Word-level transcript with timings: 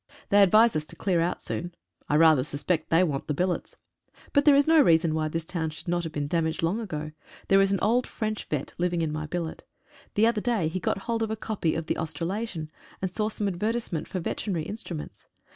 They 0.29 0.41
advise 0.41 0.75
us 0.75 0.87
to 0.87 0.95
clear 0.95 1.21
out 1.21 1.43
soon. 1.43 1.75
I 2.09 2.15
rather 2.15 2.43
suspect 2.43 2.89
they 2.89 3.03
want 3.03 3.27
the 3.27 3.35
billets! 3.35 3.75
But 4.33 4.45
there 4.45 4.55
is 4.55 4.65
no 4.65 4.81
reason 4.81 5.13
why 5.13 5.27
this 5.27 5.45
town 5.45 5.69
should 5.69 5.87
not 5.87 6.03
have 6.05 6.11
been 6.11 6.27
damaged 6.27 6.63
long 6.63 6.79
ago. 6.79 7.11
There 7.49 7.61
is 7.61 7.71
an 7.71 7.77
old 7.83 8.07
French 8.07 8.45
vet. 8.45 8.73
living 8.79 9.03
in 9.03 9.11
my 9.11 9.27
billet. 9.27 9.63
The 10.15 10.25
other 10.25 10.41
day 10.41 10.69
he 10.69 10.79
got 10.79 11.03
hold 11.05 11.21
of 11.21 11.29
a 11.29 11.35
copy 11.35 11.75
of 11.75 11.85
the 11.85 11.99
"Australasian," 11.99 12.71
and 12.99 13.13
saw 13.13 13.29
some 13.29 13.47
advertisement 13.47 14.07
for 14.07 14.19
veterinary 14.19 14.63
instruments. 14.65 15.27